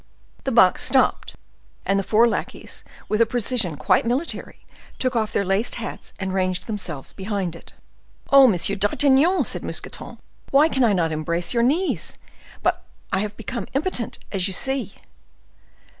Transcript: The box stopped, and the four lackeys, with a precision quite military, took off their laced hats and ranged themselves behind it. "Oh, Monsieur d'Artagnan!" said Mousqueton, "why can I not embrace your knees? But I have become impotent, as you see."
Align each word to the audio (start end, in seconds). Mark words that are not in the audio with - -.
The 0.45 0.51
box 0.51 0.81
stopped, 0.83 1.35
and 1.85 1.99
the 1.99 2.03
four 2.03 2.27
lackeys, 2.27 2.83
with 3.07 3.21
a 3.21 3.25
precision 3.27 3.75
quite 3.75 4.03
military, 4.03 4.65
took 4.97 5.15
off 5.15 5.31
their 5.31 5.45
laced 5.45 5.75
hats 5.75 6.13
and 6.19 6.33
ranged 6.33 6.65
themselves 6.65 7.13
behind 7.13 7.55
it. 7.55 7.73
"Oh, 8.31 8.47
Monsieur 8.47 8.75
d'Artagnan!" 8.75 9.43
said 9.43 9.63
Mousqueton, 9.63 10.17
"why 10.49 10.69
can 10.69 10.83
I 10.83 10.93
not 10.93 11.11
embrace 11.11 11.53
your 11.53 11.61
knees? 11.61 12.17
But 12.63 12.83
I 13.13 13.19
have 13.19 13.37
become 13.37 13.67
impotent, 13.75 14.17
as 14.31 14.47
you 14.47 14.53
see." 14.55 14.95